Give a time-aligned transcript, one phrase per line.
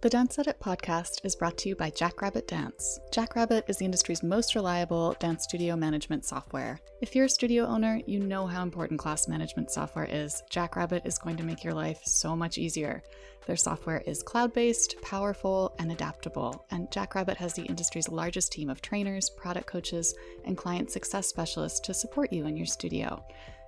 [0.00, 3.00] The Dance Edit podcast is brought to you by Jackrabbit Dance.
[3.10, 6.78] Jackrabbit is the industry's most reliable dance studio management software.
[7.02, 10.40] If you're a studio owner, you know how important class management software is.
[10.50, 13.02] Jackrabbit is going to make your life so much easier.
[13.48, 18.70] Their software is cloud based, powerful, and adaptable, and Jackrabbit has the industry's largest team
[18.70, 23.20] of trainers, product coaches, and client success specialists to support you in your studio.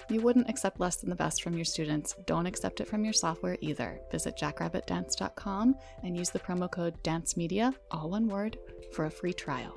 [0.09, 2.15] You wouldn't accept less than the best from your students.
[2.27, 4.01] Don't accept it from your software either.
[4.11, 8.59] Visit jackrabbitdance.com and use the promo code DANCEMEDIA, all one word,
[8.93, 9.77] for a free trial.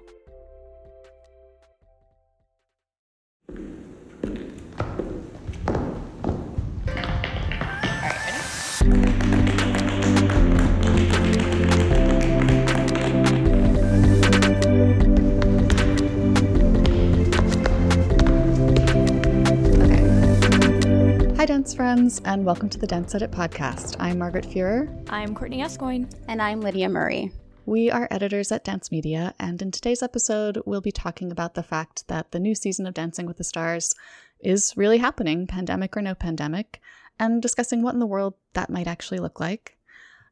[21.64, 23.96] Dance friends, and welcome to the Dance Edit podcast.
[23.98, 25.08] I'm Margaret Fuhrer.
[25.10, 26.10] I'm Courtney Escoyne.
[26.28, 27.32] And I'm Lydia Murray.
[27.66, 31.64] We are editors at Dance Media, and in today's episode, we'll be talking about the
[31.64, 33.96] fact that the new season of Dancing with the Stars
[34.42, 36.82] is really happening, pandemic or no pandemic,
[37.18, 39.78] and discussing what in the world that might actually look like.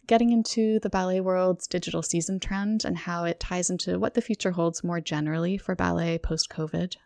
[0.08, 4.22] Getting into the ballet world's digital season trend and how it ties into what the
[4.22, 6.98] future holds more generally for ballet post COVID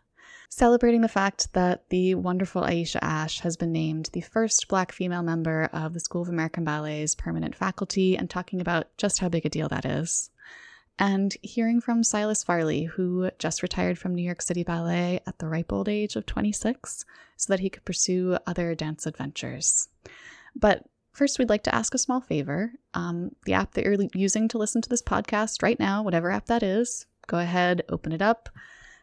[0.48, 5.22] celebrating the fact that the wonderful Aesha Ash has been named the first Black female
[5.22, 9.46] member of the School of American Ballet's permanent faculty, and talking about just how big
[9.46, 10.30] a deal that is.
[10.98, 15.48] And hearing from Silas Farley, who just retired from New York City Ballet at the
[15.48, 17.04] ripe old age of 26
[17.36, 19.88] so that he could pursue other dance adventures.
[20.54, 20.86] But
[21.16, 22.72] First, we'd like to ask a small favor.
[22.92, 26.44] Um, the app that you're using to listen to this podcast right now, whatever app
[26.44, 28.50] that is, go ahead, open it up,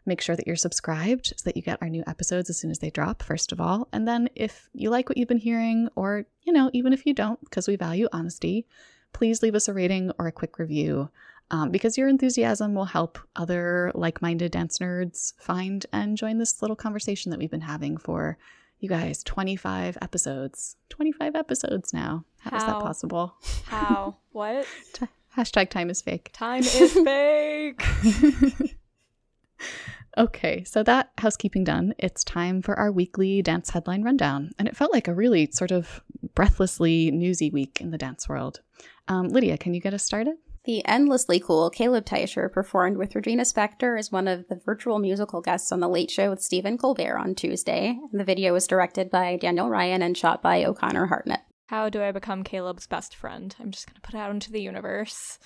[0.05, 2.79] Make sure that you're subscribed so that you get our new episodes as soon as
[2.79, 3.87] they drop, first of all.
[3.93, 7.13] And then if you like what you've been hearing, or, you know, even if you
[7.13, 8.65] don't, because we value honesty,
[9.13, 11.09] please leave us a rating or a quick review.
[11.51, 16.61] Um, because your enthusiasm will help other like minded dance nerds find and join this
[16.61, 18.37] little conversation that we've been having for
[18.83, 22.57] you guys 25 episodes 25 episodes now how, how?
[22.57, 23.35] is that possible
[23.65, 24.65] how what
[25.37, 27.81] hashtag time is fake time is fake
[30.17, 34.51] Okay, so that housekeeping done, it's time for our weekly dance headline rundown.
[34.59, 36.03] And it felt like a really sort of
[36.35, 38.61] breathlessly newsy week in the dance world.
[39.07, 40.35] Um, Lydia, can you get us started?
[40.65, 45.41] The endlessly cool Caleb Teicher performed with Regina Spektor as one of the virtual musical
[45.41, 47.99] guests on The Late Show with Stephen Colbert on Tuesday.
[48.13, 51.41] The video was directed by Daniel Ryan and shot by O'Connor Hartnett.
[51.67, 53.53] How do I become Caleb's best friend?
[53.59, 55.37] I'm just going to put it out into the universe.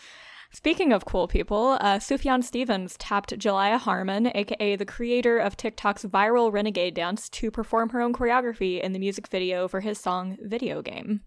[0.52, 6.06] Speaking of cool people, uh, Sufjan Stevens tapped Jalaiah Harmon, aka the creator of TikTok's
[6.06, 10.38] viral Renegade dance, to perform her own choreography in the music video for his song
[10.41, 11.22] Video Game.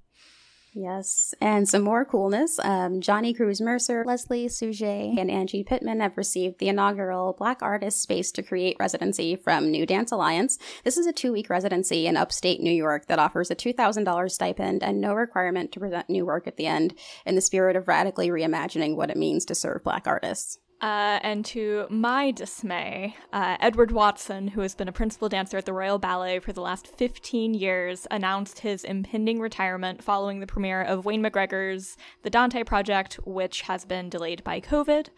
[0.73, 2.61] Yes, and some more coolness.
[2.61, 8.01] Um, Johnnie Cruise Mercer, Leslie Sauget, and Angie Pittman have received the inaugural Black Artist
[8.01, 10.59] Space to Create residency from New Dance Alliance.
[10.85, 14.85] This is a two week residency in upstate New York that offers a $2,000 stipend
[14.85, 16.95] and no requirement to present new work at the end
[17.27, 20.59] in the spirit of radically reimagining what it means to serve Black artists.
[20.81, 25.67] Uh, and to my dismay, uh, Edward Watson, who has been a principal dancer at
[25.67, 30.83] the Royal Ballet for the last 15 years, announced his impending retirement following the premiere
[30.83, 35.09] of Wayne McGregor's The Dante Project, which has been delayed by COVID.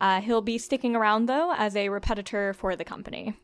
[0.00, 3.36] Uh, he'll be sticking around, though, as a repetitor for the company.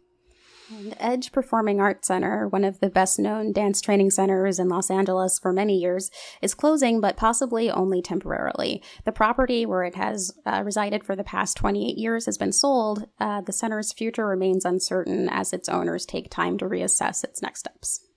[0.70, 4.90] And Edge Performing Arts Center, one of the best known dance training centers in Los
[4.90, 6.10] Angeles for many years,
[6.42, 8.82] is closing, but possibly only temporarily.
[9.04, 13.06] The property where it has uh, resided for the past 28 years has been sold.
[13.18, 17.60] Uh, the center's future remains uncertain as its owners take time to reassess its next
[17.60, 18.07] steps.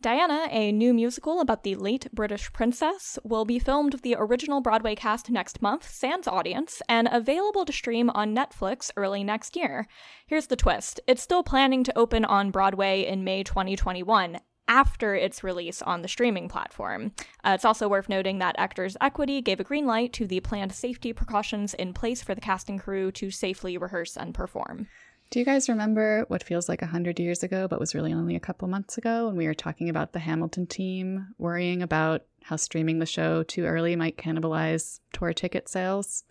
[0.00, 4.60] Diana, a new musical about the late British princess, will be filmed with the original
[4.60, 9.88] Broadway cast next month, sans audience, and available to stream on Netflix early next year.
[10.24, 14.38] Here's the twist it's still planning to open on Broadway in May 2021,
[14.68, 17.10] after its release on the streaming platform.
[17.42, 20.72] Uh, it's also worth noting that Actors Equity gave a green light to the planned
[20.72, 24.86] safety precautions in place for the casting crew to safely rehearse and perform.
[25.30, 28.40] Do you guys remember what feels like 100 years ago, but was really only a
[28.40, 32.98] couple months ago when we were talking about the Hamilton team worrying about how streaming
[32.98, 36.24] the show too early might cannibalize tour ticket sales?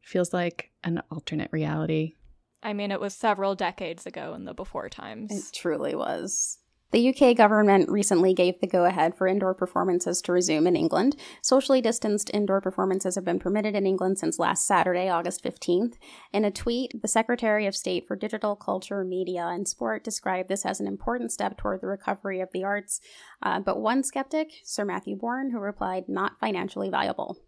[0.00, 2.14] Feels like an alternate reality.
[2.62, 5.30] I mean, it was several decades ago in the before times.
[5.30, 6.58] It truly was.
[6.92, 11.16] The UK government recently gave the go ahead for indoor performances to resume in England.
[11.40, 15.94] Socially distanced indoor performances have been permitted in England since last Saturday, August 15th.
[16.34, 20.66] In a tweet, the Secretary of State for Digital, Culture, Media, and Sport described this
[20.66, 23.00] as an important step toward the recovery of the arts.
[23.42, 27.38] Uh, but one skeptic, Sir Matthew Bourne, who replied, not financially viable.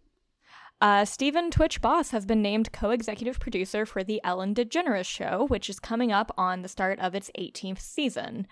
[0.81, 5.45] Uh, Stephen Twitch Boss has been named co executive producer for The Ellen DeGeneres Show,
[5.49, 8.47] which is coming up on the start of its 18th season.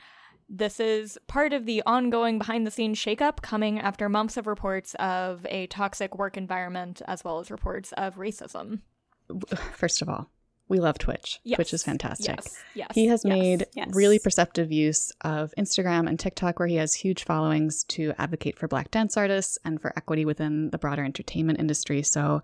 [0.56, 4.94] This is part of the ongoing behind the scenes shakeup coming after months of reports
[5.00, 8.82] of a toxic work environment as well as reports of racism.
[9.74, 10.30] First of all,
[10.68, 11.40] we love Twitch.
[11.44, 11.58] Yes.
[11.58, 12.36] Twitch is fantastic.
[12.36, 12.64] Yes.
[12.76, 12.92] Yes.
[12.94, 13.90] He has yes, made yes.
[13.94, 18.68] really perceptive use of Instagram and TikTok, where he has huge followings to advocate for
[18.68, 22.04] Black dance artists and for equity within the broader entertainment industry.
[22.04, 22.44] So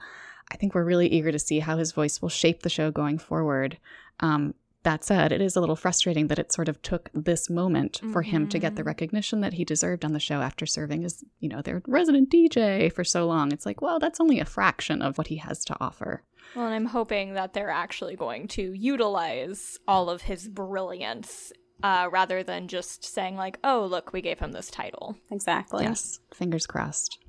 [0.52, 3.20] I think we're really eager to see how his voice will shape the show going
[3.20, 3.78] forward.
[4.20, 4.56] Um,
[4.90, 8.24] that said, it is a little frustrating that it sort of took this moment for
[8.24, 8.88] him to get the Mhm.
[8.88, 12.90] recognition that he deserved on the show after serving as, you know, their resident DJ
[12.90, 13.52] for so long.
[13.52, 16.24] It's like, well, that's only a fraction of what he has to offer.
[16.56, 21.54] Well, and I'm hoping that they're actually going to utilize all of his brilliance
[21.84, 25.16] uh, rather than just saying, like, oh, look, we gave him this title.
[25.32, 25.84] Exactly.
[25.86, 27.20] Yes, fingers crossed.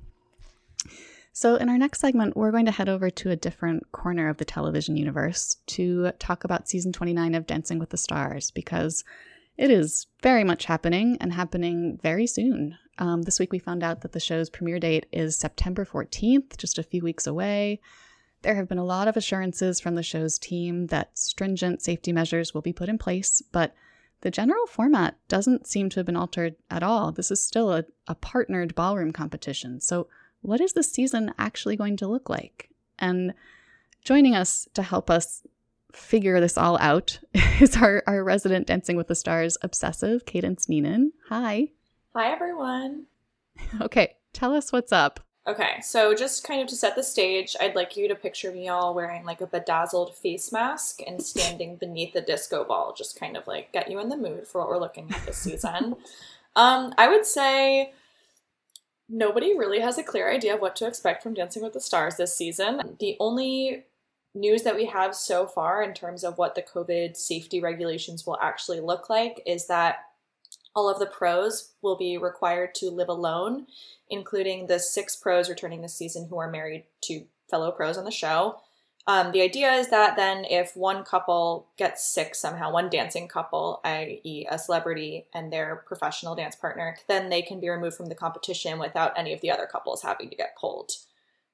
[1.33, 4.37] So, in our next segment, we're going to head over to a different corner of
[4.37, 9.05] the television universe to talk about season 29 of Dancing with the Stars because
[9.57, 12.77] it is very much happening and happening very soon.
[12.97, 16.77] Um, this week, we found out that the show's premiere date is September 14th, just
[16.77, 17.79] a few weeks away.
[18.41, 22.53] There have been a lot of assurances from the show's team that stringent safety measures
[22.53, 23.73] will be put in place, but
[24.19, 27.11] the general format doesn't seem to have been altered at all.
[27.11, 29.79] This is still a, a partnered ballroom competition.
[29.79, 30.07] So,
[30.41, 32.69] what is the season actually going to look like?
[32.99, 33.33] And
[34.03, 35.43] joining us to help us
[35.91, 37.19] figure this all out
[37.59, 41.11] is our, our resident Dancing with the Stars obsessive, Cadence Neenan.
[41.29, 41.69] Hi.
[42.15, 43.05] Hi, everyone.
[43.79, 45.19] Okay, tell us what's up.
[45.45, 48.69] Okay, so just kind of to set the stage, I'd like you to picture me
[48.69, 53.37] all wearing like a bedazzled face mask and standing beneath a disco ball, just kind
[53.37, 55.95] of like get you in the mood for what we're looking at this season.
[56.55, 57.93] um, I would say
[59.11, 62.15] nobody really has a clear idea of what to expect from Dancing with the Stars
[62.15, 62.95] this season.
[62.99, 63.83] The only
[64.33, 68.37] news that we have so far in terms of what the COVID safety regulations will
[68.41, 70.05] actually look like is that
[70.73, 73.67] all of the pros will be required to live alone,
[74.09, 78.11] including the six pros returning this season who are married to fellow pros on the
[78.11, 78.61] show.
[79.07, 83.81] Um, the idea is that then, if one couple gets sick somehow, one dancing couple,
[83.83, 88.15] i.e., a celebrity and their professional dance partner, then they can be removed from the
[88.15, 90.91] competition without any of the other couples having to get pulled.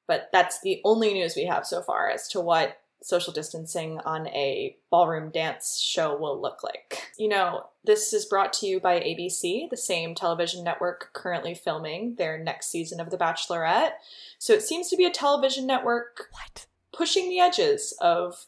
[0.08, 4.28] But that's the only news we have so far as to what social distancing on
[4.30, 7.12] a ballroom dance show will look like.
[7.18, 12.16] You know, this is brought to you by ABC, the same television network currently filming
[12.16, 13.92] their next season of The Bachelorette.
[14.40, 16.66] So it seems to be a television network What?
[16.98, 18.46] Pushing the edges of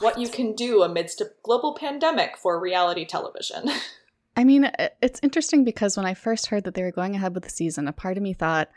[0.00, 3.70] what you can do amidst a global pandemic for reality television.
[4.36, 4.70] I mean,
[5.00, 7.88] it's interesting because when I first heard that they were going ahead with the season,
[7.88, 8.68] a part of me thought,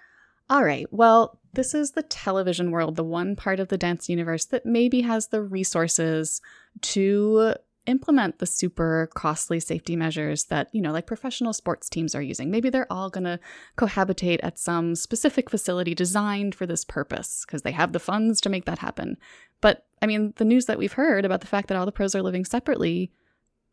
[0.50, 4.46] all right, well, this is the television world, the one part of the dance universe
[4.46, 6.42] that maybe has the resources
[6.82, 12.22] to implement the super costly safety measures that, you know, like professional sports teams are
[12.22, 12.52] using.
[12.52, 13.40] Maybe they're all going to
[13.78, 18.50] cohabitate at some specific facility designed for this purpose because they have the funds to
[18.50, 19.18] make that happen.
[19.62, 22.16] But I mean, the news that we've heard about the fact that all the pros
[22.16, 23.12] are living separately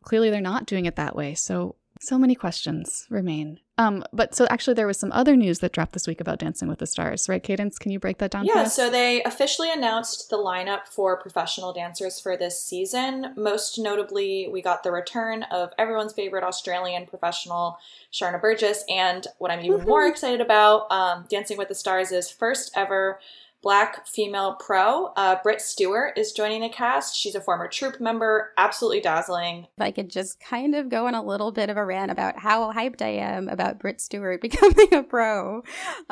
[0.07, 1.33] clearly they're not doing it that way.
[1.35, 3.59] So so many questions remain.
[3.79, 6.67] Um, but so actually there was some other news that dropped this week about Dancing
[6.67, 7.43] with the Stars, right?
[7.43, 11.15] Cadence, can you break that down for Yeah, so they officially announced the lineup for
[11.17, 13.33] professional dancers for this season.
[13.37, 17.77] Most notably, we got the return of everyone's favorite Australian professional,
[18.11, 22.31] Sharna Burgess, and what I'm even more excited about, um, Dancing with the Stars' is
[22.31, 23.19] first ever
[23.61, 25.07] black female pro.
[25.15, 27.15] Uh, Britt Stewart is joining the cast.
[27.15, 29.67] She's a former troupe member, absolutely dazzling.
[29.77, 32.39] If I could just kind of go on a little bit of a rant about
[32.39, 35.63] how hyped I am about Britt Stewart becoming a pro.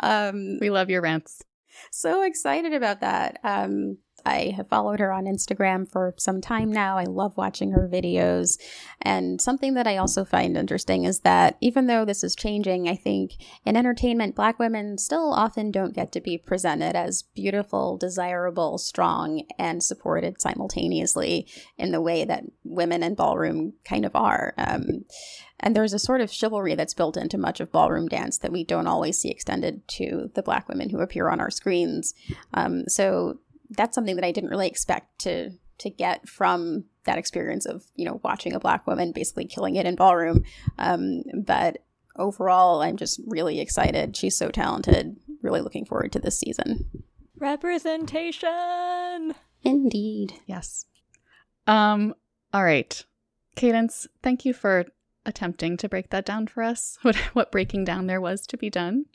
[0.01, 1.43] Um, we love your rants.
[1.91, 3.39] so excited about that.
[3.43, 6.97] Um, I have followed her on Instagram for some time now.
[6.97, 8.59] I love watching her videos.
[9.01, 12.95] And something that I also find interesting is that even though this is changing, I
[12.95, 13.33] think
[13.65, 19.43] in entertainment, Black women still often don't get to be presented as beautiful, desirable, strong,
[19.59, 24.53] and supported simultaneously in the way that women in ballroom kind of are.
[24.57, 25.05] Um,
[25.59, 28.63] and there's a sort of chivalry that's built into much of ballroom dance that we
[28.63, 32.13] don't always see extended to the Black women who appear on our screens.
[32.53, 37.65] Um, so that's something that I didn't really expect to to get from that experience
[37.65, 40.43] of you know watching a black woman basically killing it in ballroom.
[40.77, 41.79] Um, but
[42.15, 44.15] overall, I'm just really excited.
[44.15, 45.17] She's so talented.
[45.41, 46.85] Really looking forward to this season.
[47.37, 49.35] Representation!
[49.63, 50.33] Indeed.
[50.45, 50.85] Yes.
[51.67, 52.13] Um,
[52.53, 53.03] all right.
[53.55, 54.85] Cadence, thank you for
[55.25, 56.97] attempting to break that down for us.
[57.03, 59.05] What what breaking down there was to be done.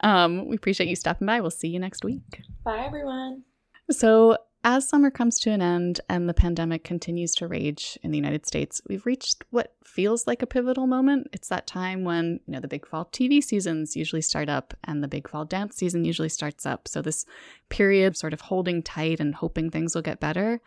[0.00, 1.40] Um, we appreciate you stopping by.
[1.40, 2.42] We'll see you next week.
[2.64, 3.44] Bye, everyone.
[3.90, 8.16] So, as summer comes to an end and the pandemic continues to rage in the
[8.16, 11.26] United States, we've reached what feels like a pivotal moment.
[11.32, 15.02] It's that time when, you know, the big fall TV seasons usually start up and
[15.02, 16.86] the big fall dance season usually starts up.
[16.86, 17.26] So this
[17.70, 20.60] period sort of holding tight and hoping things will get better,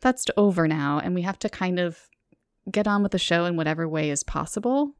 [0.00, 2.08] that's over now and we have to kind of
[2.70, 4.94] get on with the show in whatever way is possible.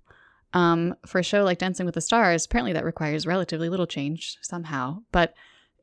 [0.52, 4.38] Um, for a show like Dancing with the Stars, apparently that requires relatively little change
[4.40, 5.34] somehow, but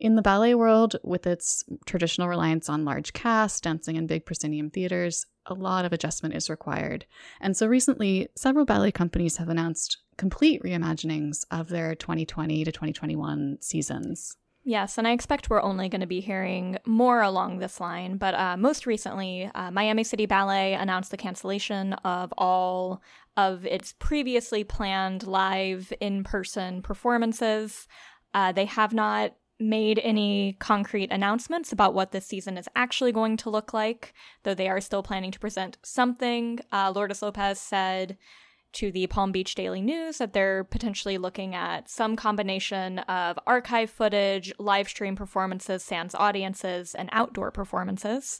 [0.01, 4.71] in the ballet world, with its traditional reliance on large casts, dancing in big proscenium
[4.71, 7.05] theaters, a lot of adjustment is required.
[7.39, 13.59] And so recently, several ballet companies have announced complete reimaginings of their 2020 to 2021
[13.61, 14.37] seasons.
[14.63, 18.17] Yes, and I expect we're only going to be hearing more along this line.
[18.17, 23.01] But uh, most recently, uh, Miami City Ballet announced the cancellation of all
[23.37, 27.87] of its previously planned live in person performances.
[28.33, 33.37] Uh, they have not made any concrete announcements about what this season is actually going
[33.37, 34.13] to look like,
[34.43, 36.59] though they are still planning to present something.
[36.71, 38.17] Uh, Lourdes Lopez said
[38.73, 43.89] to the Palm Beach Daily News that they're potentially looking at some combination of archive
[43.89, 48.39] footage, live stream performances, sans audiences, and outdoor performances.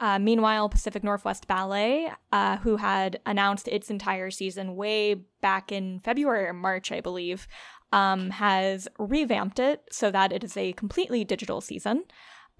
[0.00, 6.00] Uh, meanwhile, Pacific Northwest Ballet, uh, who had announced its entire season way back in
[6.00, 7.46] February or March, I believe,
[7.92, 12.04] um, has revamped it so that it is a completely digital season.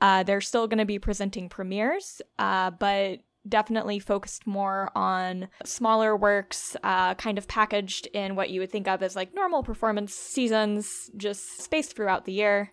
[0.01, 6.17] Uh, they're still going to be presenting premieres, uh, but definitely focused more on smaller
[6.17, 10.15] works, uh, kind of packaged in what you would think of as like normal performance
[10.15, 12.73] seasons, just spaced throughout the year.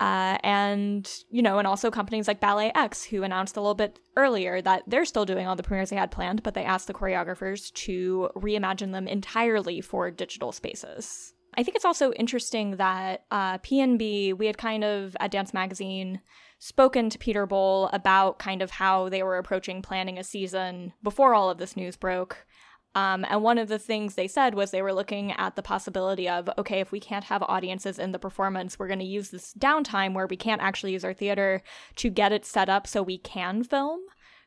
[0.00, 4.62] Uh, and you know, and also companies like BalletX, who announced a little bit earlier
[4.62, 7.72] that they're still doing all the premieres they had planned, but they asked the choreographers
[7.72, 11.34] to reimagine them entirely for digital spaces.
[11.58, 16.20] I think it's also interesting that uh, PNB, we had kind of at Dance Magazine
[16.60, 21.34] spoken to Peter Boal about kind of how they were approaching planning a season before
[21.34, 22.46] all of this news broke.
[22.94, 26.28] Um, and one of the things they said was they were looking at the possibility
[26.28, 29.52] of okay, if we can't have audiences in the performance, we're going to use this
[29.54, 31.60] downtime where we can't actually use our theater
[31.96, 33.98] to get it set up so we can film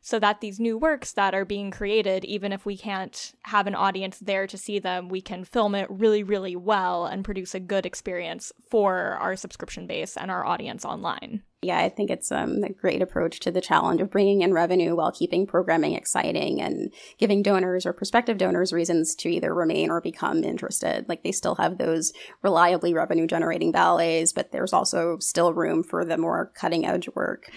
[0.01, 3.75] so that these new works that are being created, even if we can't have an
[3.75, 7.59] audience there to see them, we can film it really, really well and produce a
[7.59, 11.43] good experience for our subscription base and our audience online.
[11.63, 14.95] Yeah, I think it's um, a great approach to the challenge of bringing in revenue
[14.95, 20.01] while keeping programming exciting and giving donors or prospective donors reasons to either remain or
[20.01, 21.07] become interested.
[21.07, 26.03] Like they still have those reliably revenue generating ballets, but there's also still room for
[26.03, 27.51] the more cutting edge work.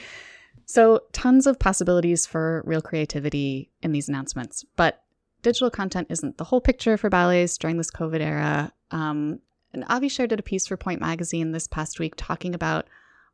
[0.66, 5.02] So, tons of possibilities for real creativity in these announcements, but
[5.42, 8.72] digital content isn't the whole picture for ballets during this COVID era.
[8.90, 9.40] Um,
[9.72, 12.86] and Avi shared a piece for Pointe Magazine this past week talking about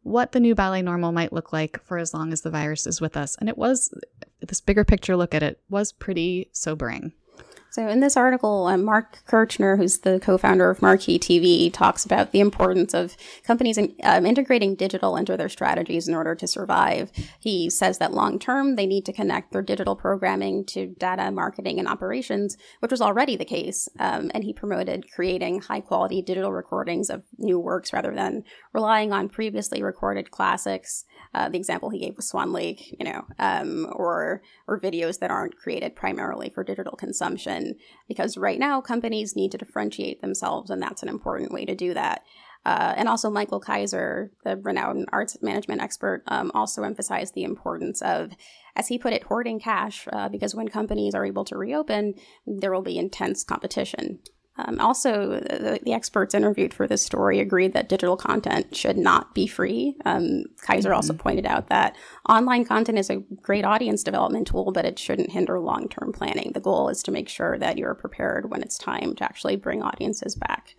[0.03, 3.01] what the new ballet normal might look like for as long as the virus is
[3.01, 3.37] with us.
[3.37, 3.95] And it was
[4.41, 7.13] this bigger picture look at it was pretty sobering.
[7.73, 12.05] So, in this article, um, Marc Kirschner, who's the co founder of Marquee TV, talks
[12.05, 16.49] about the importance of companies in, um, integrating digital into their strategies in order to
[16.49, 17.13] survive.
[17.39, 21.79] He says that long term, they need to connect their digital programming to data, marketing,
[21.79, 23.89] and operations, which was already the case.
[24.01, 29.13] Um, and he promoted creating high quality digital recordings of new works rather than relying
[29.13, 31.05] on previously recorded classics.
[31.33, 35.31] Uh, the example he gave was Swan Lake, you know, um, or or videos that
[35.31, 37.60] aren't created primarily for digital consumption.
[38.09, 41.95] Because right now, companies need to differentiate themselves, and that's an important way to do
[41.95, 42.23] that.
[42.67, 48.03] Uh, and also, Michael Kaiser, the renowned arts management expert, um, also emphasized the importance
[48.03, 48.33] of,
[48.77, 52.15] as he put it, hoarding cash, uh, because when companies are able to reopen,
[52.47, 54.21] there will be intense competition.
[54.67, 59.35] Um, also, the, the, experts interviewed for this story agreed that digital content should not
[59.35, 59.97] be free.
[60.05, 60.97] Um, Kaiser mm-hmm.
[60.97, 61.97] also pointed out that
[62.29, 66.53] online content is a great audience development tool, but it shouldn't hinder long term planning.
[66.53, 69.83] The goal is to make sure that you're prepared when it's time to actually bring
[69.83, 70.75] audiences back.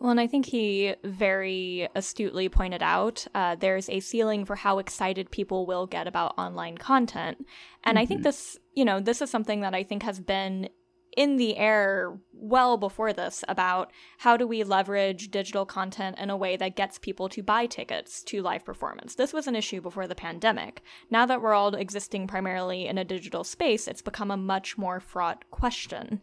[0.00, 4.78] Well, and I think he very astutely pointed out uh, there's a ceiling for how
[4.78, 7.46] excited people will get about online content.
[7.84, 8.02] And mm-hmm.
[8.02, 8.28] I think mm-hmm.
[8.28, 10.70] this, you know, this is something that I think has been
[11.16, 16.36] in the air well before this about how do we leverage digital content in a
[16.36, 19.14] way that gets people to buy tickets to live performance.
[19.14, 20.82] This was an issue before the pandemic.
[21.10, 25.00] Now that we're all existing primarily in a digital space, it's become a much more
[25.00, 26.20] fraught question.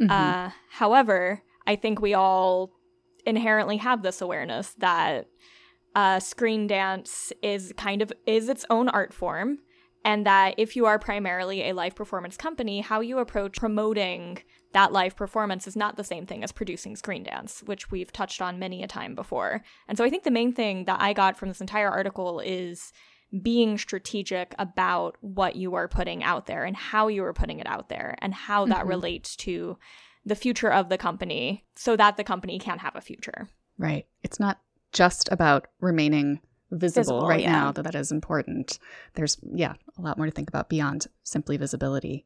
[0.00, 0.10] Mm-hmm.
[0.10, 2.72] Uh, however, I think we all
[3.26, 5.28] inherently have this awareness that
[5.94, 9.58] uh, screen dance is kind of is its own art form
[10.04, 14.38] and that if you are primarily a live performance company, how you approach promoting
[14.72, 18.40] that live performance is not the same thing as producing screen dance, which we've touched
[18.40, 19.62] on many a time before.
[19.86, 22.92] And so I think the main thing that I got from this entire article is
[23.40, 27.66] being strategic about what you are putting out there and how you are putting it
[27.66, 28.88] out there and how that mm-hmm.
[28.88, 29.78] relates to
[30.24, 33.48] the future of the company so that the company can have a future.
[33.78, 34.06] Right.
[34.22, 34.60] It's not
[34.92, 36.40] just about remaining
[36.72, 37.52] visible, visible right yeah.
[37.52, 38.78] now, that that is important.
[39.14, 42.24] There's, yeah, a lot more to think about beyond simply visibility.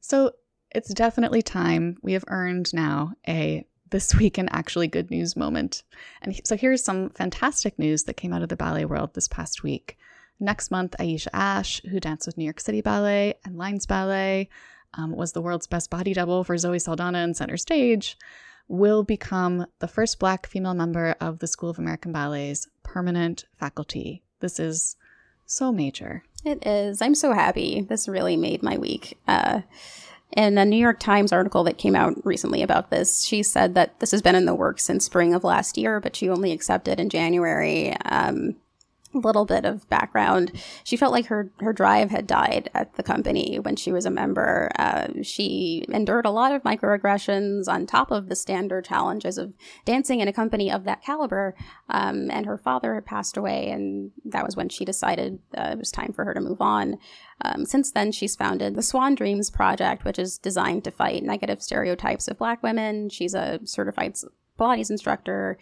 [0.00, 0.32] So
[0.70, 1.98] it's definitely time.
[2.02, 5.82] We have earned now a this week in actually good news moment.
[6.22, 9.62] And so here's some fantastic news that came out of the ballet world this past
[9.62, 9.96] week.
[10.38, 14.50] Next month, Aesha Ash, who danced with New York City Ballet and Lines Ballet,
[14.94, 18.18] um, was the world's best body double for Zoe Saldana in center stage,
[18.68, 24.22] will become the first Black female member of the School of American Ballet's permanent faculty.
[24.40, 24.96] This is
[25.44, 26.24] so major.
[26.44, 27.00] It is.
[27.00, 27.82] I'm so happy.
[27.82, 29.18] This really made my week.
[29.26, 29.62] Uh,
[30.32, 33.98] in a New York Times article that came out recently about this, she said that
[34.00, 36.98] this has been in the works since spring of last year, but she only accepted
[37.00, 37.96] in January.
[38.04, 38.56] Um,
[39.16, 40.52] little bit of background.
[40.84, 44.10] She felt like her her drive had died at the company when she was a
[44.10, 44.70] member.
[44.78, 49.52] Uh, she endured a lot of microaggressions on top of the standard challenges of
[49.84, 51.54] dancing in a company of that caliber.
[51.88, 55.78] Um, and her father had passed away, and that was when she decided uh, it
[55.78, 56.98] was time for her to move on.
[57.42, 61.62] Um, since then, she's founded the Swan Dreams Project, which is designed to fight negative
[61.62, 63.08] stereotypes of Black women.
[63.10, 64.16] She's a certified
[64.58, 65.58] Pilates instructor.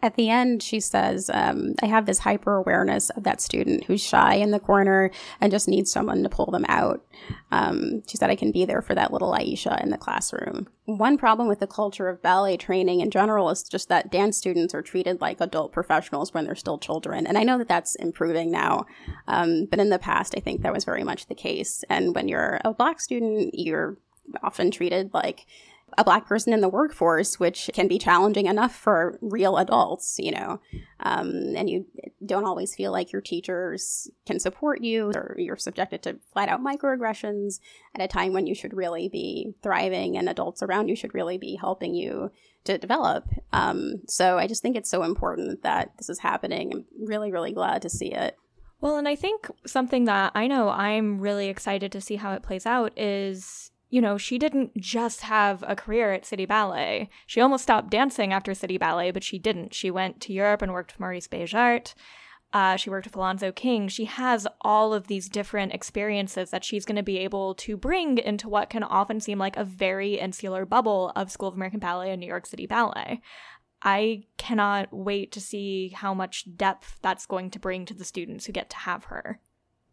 [0.00, 4.02] At the end, she says, um, I have this hyper awareness of that student who's
[4.02, 7.04] shy in the corner and just needs someone to pull them out.
[7.52, 10.66] Um, she said, I can be there for that little Aesha in the classroom.
[10.86, 14.74] One problem with the culture of ballet training in general is just that dance students
[14.74, 17.24] are treated like adult professionals when they're still children.
[17.24, 18.86] And I know that that's improving now.
[19.28, 21.84] Um, but in the past, I think that was very much the case.
[21.88, 23.98] And when you're a black student, you're
[24.42, 25.46] often treated like
[25.98, 30.30] a black person in the workforce, which can be challenging enough for real adults, you
[30.30, 30.60] know,
[31.00, 31.86] um, and you
[32.24, 36.62] don't always feel like your teachers can support you, or you're subjected to flat out
[36.62, 37.60] microaggressions
[37.94, 41.38] at a time when you should really be thriving and adults around you should really
[41.38, 42.30] be helping you
[42.64, 43.28] to develop.
[43.52, 46.72] Um, so I just think it's so important that this is happening.
[46.72, 48.36] I'm really, really glad to see it.
[48.80, 52.42] Well, and I think something that I know I'm really excited to see how it
[52.42, 57.10] plays out is you know, she didn't just have a career at City Ballet.
[57.26, 59.74] She almost stopped dancing after City Ballet, but she didn't.
[59.74, 61.92] She went to Europe and worked with Maurice Béjart.
[62.54, 63.88] Uh, she worked with Alonzo King.
[63.88, 68.16] She has all of these different experiences that she's going to be able to bring
[68.16, 72.12] into what can often seem like a very insular bubble of School of American Ballet
[72.12, 73.20] and New York City Ballet.
[73.82, 78.46] I cannot wait to see how much depth that's going to bring to the students
[78.46, 79.40] who get to have her.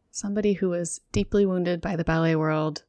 [0.10, 2.84] Somebody who was deeply wounded by the ballet world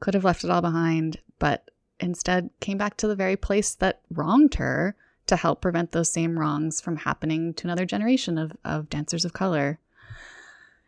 [0.00, 4.00] could have left it all behind, but instead came back to the very place that
[4.10, 8.88] wronged her to help prevent those same wrongs from happening to another generation of, of
[8.88, 9.78] dancers of color.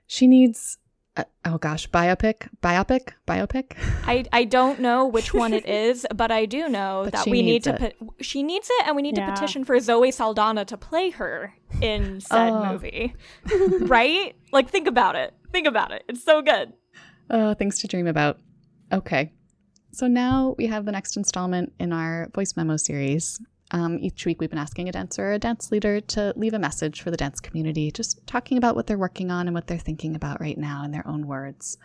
[0.07, 0.79] She needs,
[1.17, 3.73] uh, oh gosh, biopic, biopic, biopic.
[4.05, 7.65] I, I don't know which one it is, but I do know that we need
[7.65, 7.73] to.
[7.75, 9.27] Put, she needs it, and we need yeah.
[9.27, 12.73] to petition for Zoe Saldana to play her in said oh.
[12.73, 13.15] movie.
[13.81, 14.37] right?
[14.53, 15.35] Like, think about it.
[15.53, 16.05] Think about it.
[16.09, 16.73] It's so good.
[17.29, 18.39] Uh, things to dream about.
[18.93, 19.33] Okay.
[19.93, 23.41] So now we have the next installment in our voice memo series.
[23.71, 26.59] Um, each week, we've been asking a dancer or a dance leader to leave a
[26.59, 29.79] message for the dance community, just talking about what they're working on and what they're
[29.79, 31.77] thinking about right now in their own words.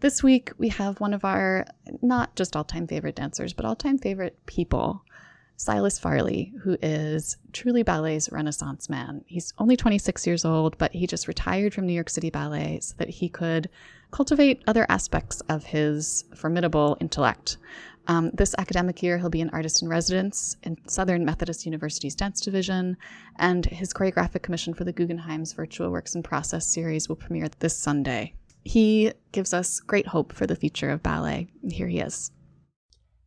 [0.00, 1.64] This week, we have one of our
[2.02, 5.02] not just all time favorite dancers, but all time favorite people,
[5.56, 9.24] Silas Farley, who is truly ballet's renaissance man.
[9.26, 12.94] He's only 26 years old, but he just retired from New York City Ballet so
[12.98, 13.70] that he could
[14.10, 17.58] cultivate other aspects of his formidable intellect.
[18.08, 22.40] Um, this academic year, he'll be an artist in residence in Southern Methodist University's Dance
[22.40, 22.96] Division,
[23.38, 27.76] and his choreographic commission for the Guggenheim's Virtual Works & Process series will premiere this
[27.76, 28.34] Sunday.
[28.64, 31.48] He gives us great hope for the future of ballet.
[31.68, 32.30] Here he is.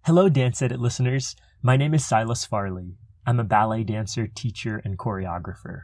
[0.06, 1.36] Hello, Dance Edit listeners.
[1.62, 2.96] My name is Silas Farley.
[3.26, 5.84] I'm a ballet dancer, teacher, and choreographer.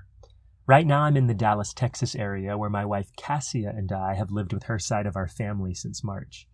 [0.67, 4.32] Right now, I'm in the Dallas, Texas area where my wife Cassia and I have
[4.32, 6.47] lived with her side of our family since March.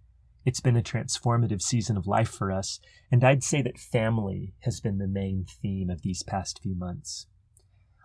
[0.43, 4.81] It's been a transformative season of life for us, and I'd say that family has
[4.81, 7.27] been the main theme of these past few months.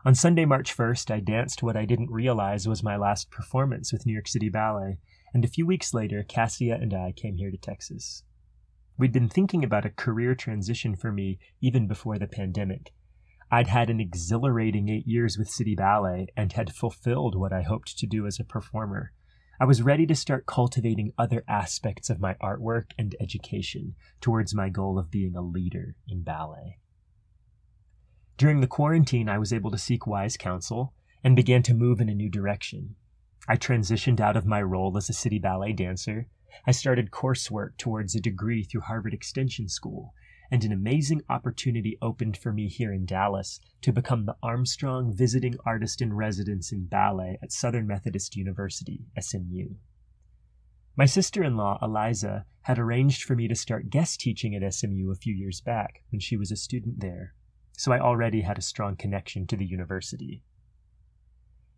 [0.05, 4.07] On Sunday, March 1st, I danced what I didn't realize was my last performance with
[4.07, 4.99] New York City Ballet,
[5.35, 8.23] and a few weeks later, Cassia and I came here to Texas.
[8.97, 12.92] We'd been thinking about a career transition for me even before the pandemic,
[13.51, 17.97] I'd had an exhilarating eight years with City Ballet and had fulfilled what I hoped
[17.99, 19.13] to do as a performer.
[19.61, 24.69] I was ready to start cultivating other aspects of my artwork and education towards my
[24.69, 26.79] goal of being a leader in ballet.
[28.37, 32.09] During the quarantine, I was able to seek wise counsel and began to move in
[32.09, 32.97] a new direction.
[33.49, 36.27] I transitioned out of my role as a city ballet dancer.
[36.67, 40.13] I started coursework towards a degree through Harvard Extension School
[40.51, 45.57] and an amazing opportunity opened for me here in Dallas to become the Armstrong Visiting
[45.65, 49.75] Artist in Residence in Ballet at Southern Methodist University, SMU.
[50.97, 55.11] My sister in law, Eliza, had arranged for me to start guest teaching at SMU
[55.11, 57.35] a few years back when she was a student there,
[57.77, 60.43] so I already had a strong connection to the university.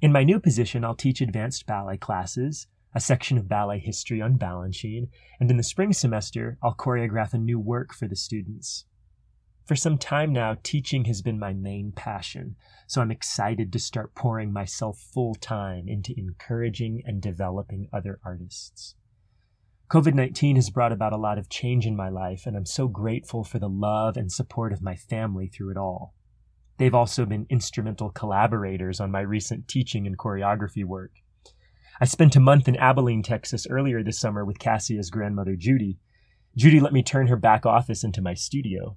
[0.00, 4.38] In my new position, I'll teach advanced ballet classes, a section of ballet history on
[4.38, 8.84] Balanchine, and in the spring semester, I'll choreograph a new work for the students.
[9.66, 14.14] For some time now, teaching has been my main passion, so I'm excited to start
[14.14, 18.94] pouring myself full time into encouraging and developing other artists.
[19.90, 22.88] COVID 19 has brought about a lot of change in my life, and I'm so
[22.88, 26.14] grateful for the love and support of my family through it all.
[26.78, 31.10] They've also been instrumental collaborators on my recent teaching and choreography work.
[32.00, 35.98] I spent a month in Abilene, Texas earlier this summer with Cassia's grandmother, Judy.
[36.56, 38.96] Judy let me turn her back office into my studio.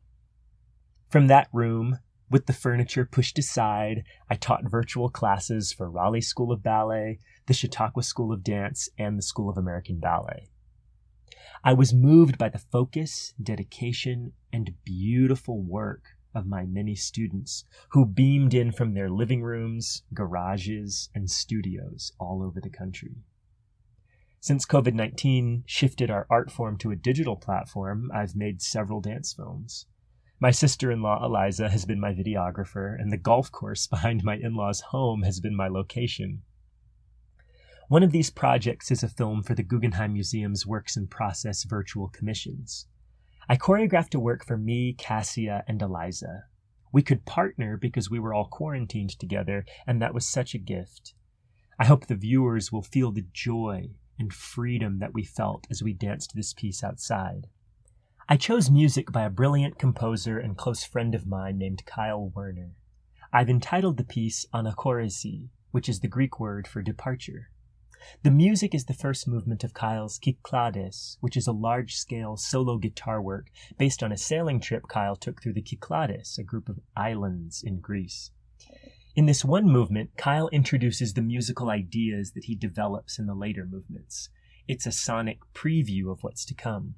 [1.10, 1.98] From that room,
[2.30, 7.56] with the furniture pushed aside, I taught virtual classes for Raleigh School of Ballet, the
[7.56, 10.52] Chautauqua School of Dance, and the School of American Ballet.
[11.64, 18.06] I was moved by the focus, dedication, and beautiful work of my many students who
[18.06, 23.16] beamed in from their living rooms, garages, and studios all over the country.
[24.40, 29.34] Since COVID 19 shifted our art form to a digital platform, I've made several dance
[29.34, 29.86] films.
[30.40, 34.38] My sister in law, Eliza, has been my videographer, and the golf course behind my
[34.38, 36.42] in law's home has been my location.
[37.90, 42.08] One of these projects is a film for the Guggenheim Museum's Works & Process virtual
[42.08, 42.88] commissions.
[43.52, 46.46] I choreographed a work for me, Cassia, and Eliza.
[46.94, 51.16] We could partner because we were all quarantined together, and that was such a gift.
[51.78, 55.92] I hope the viewers will feel the joy and freedom that we felt as we
[55.92, 57.48] danced this piece outside.
[58.30, 62.78] I chose music by a brilliant composer and close friend of mine named Kyle Werner.
[63.34, 67.51] I've entitled the piece Anakoresi, which is the Greek word for departure.
[68.24, 72.78] The music is the first movement of Kyle's Kyklades, which is a large scale solo
[72.78, 76.80] guitar work based on a sailing trip Kyle took through the Kyklades, a group of
[76.96, 78.32] islands in Greece.
[79.16, 83.68] In this one movement, Kyle introduces the musical ideas that he develops in the later
[83.70, 84.30] movements.
[84.68, 86.96] It's a sonic preview of what's to come.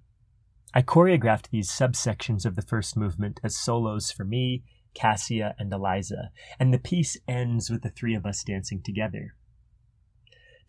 [0.76, 4.63] I choreographed these subsections of the first movement as solos for me,
[4.94, 9.36] Cassia, and Eliza, and the piece ends with the three of us dancing together.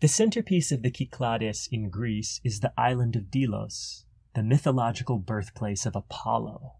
[0.05, 5.87] The centerpiece of the Kyklades in Greece is the island of Delos, the mythological birthplace
[5.87, 6.73] of Apollo.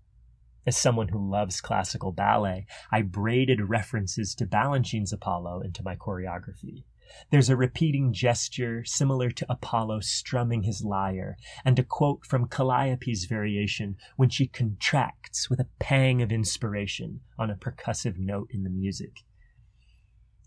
[0.68, 6.84] As someone who loves classical ballet, I braided references to Balanchine's Apollo into my choreography.
[7.32, 11.36] There's a repeating gesture similar to Apollo strumming his lyre,
[11.66, 17.50] and a quote from Calliope's variation when she contracts with a pang of inspiration on
[17.50, 19.24] a percussive note in the music.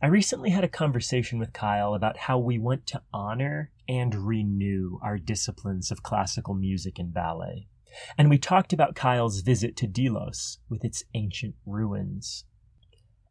[0.01, 5.01] I recently had a conversation with Kyle about how we want to honor and renew
[5.03, 7.67] our disciplines of classical music and ballet.
[8.17, 12.45] And we talked about Kyle's visit to Delos with its ancient ruins.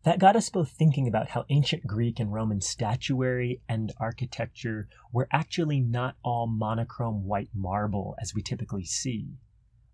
[0.03, 5.29] That got us both thinking about how ancient Greek and Roman statuary and architecture were
[5.31, 9.37] actually not all monochrome white marble as we typically see.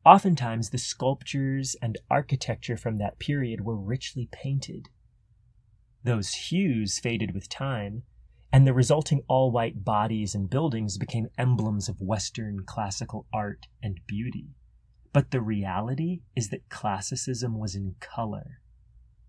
[0.04, 4.90] Oftentimes, the sculptures and architecture from that period were richly painted.
[6.04, 8.04] Those hues faded with time,
[8.52, 14.00] and the resulting all white bodies and buildings became emblems of Western classical art and
[14.06, 14.50] beauty.
[15.14, 18.60] But the reality is that classicism was in color.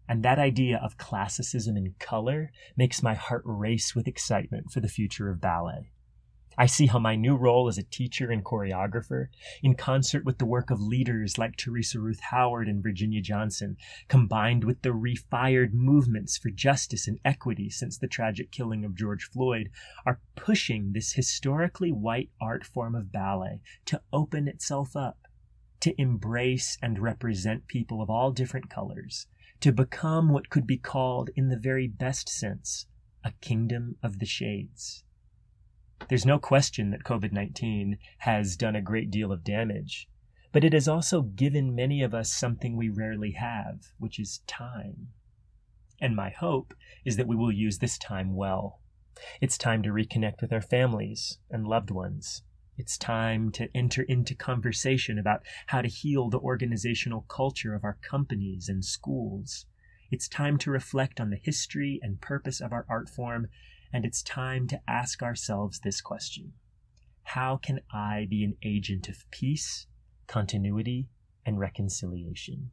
[0.09, 4.89] And that idea of classicism in color makes my heart race with excitement for the
[4.89, 5.93] future of ballet.
[6.57, 9.27] I see how my new role as a teacher and choreographer,
[9.63, 13.77] in concert with the work of leaders like Theresa Ruth Howard and Virginia Johnson,
[14.09, 19.25] combined with the refired movements for justice and equity since the tragic killing of George
[19.25, 19.71] Floyd,
[20.07, 25.19] are pushing this historically white art form of ballet to open itself up,
[25.81, 29.27] to embrace and represent people of all different colors,
[29.61, 32.87] to become what could be called, in the very best sense,
[33.25, 35.05] a kingdom of the shades.
[36.09, 40.09] There's no question that COVID 19 has done a great deal of damage,
[40.53, 45.09] but it has also given many of us something we rarely have, which is time.
[46.01, 46.75] And my hope
[47.07, 48.81] is that we will use this time well.
[49.41, 52.43] It's time to reconnect with our families and loved ones.
[52.77, 57.97] It's time to enter into conversation about how to heal the organizational culture of our
[58.03, 59.67] companies and schools.
[60.11, 63.49] It's time to reflect on the history and purpose of our art form,
[63.95, 66.53] and it's time to ask ourselves this question
[67.23, 69.87] How can I be an agent of peace,
[70.27, 71.07] continuity,
[71.47, 72.73] and reconciliation?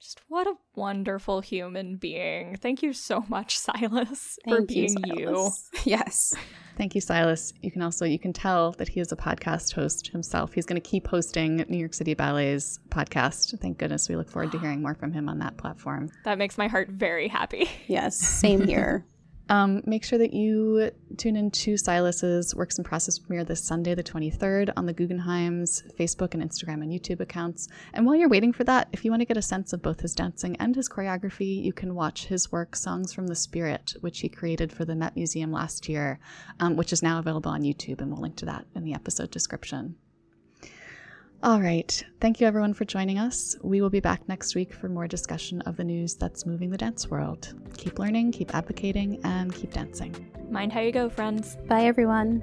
[0.00, 2.56] Just what a wonderful human being.
[2.56, 5.50] Thank you so much, Silas, Thank for being you, you.
[5.84, 6.34] Yes.
[6.78, 7.52] Thank you, Silas.
[7.60, 10.54] You can also you can tell that he is a podcast host himself.
[10.54, 13.60] He's going to keep hosting New York City Ballet's podcast.
[13.60, 14.08] Thank goodness.
[14.08, 16.08] We look forward to hearing more from him on that platform.
[16.24, 17.68] That makes my heart very happy.
[17.86, 19.04] Yes, same here.
[19.50, 23.96] Um, make sure that you tune in to Silas's Works & Process premiere this Sunday,
[23.96, 27.66] the 23rd, on the Guggenheim's Facebook and Instagram and YouTube accounts.
[27.92, 30.00] And while you're waiting for that, if you want to get a sense of both
[30.00, 34.20] his dancing and his choreography, you can watch his work, Songs from the Spirit, which
[34.20, 36.20] he created for the Met Museum last year,
[36.60, 38.00] um, which is now available on YouTube.
[38.00, 39.96] And we'll link to that in the episode description.
[41.42, 42.04] All right.
[42.20, 43.56] Thank you, everyone, for joining us.
[43.62, 46.76] We will be back next week for more discussion of the news that's moving the
[46.76, 47.54] dance world.
[47.78, 50.14] Keep learning, keep advocating, and keep dancing.
[50.50, 51.56] Mind how you go, friends.
[51.66, 52.42] Bye, everyone.